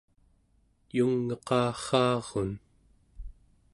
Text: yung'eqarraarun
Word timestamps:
yung'eqarraarun 0.95 2.51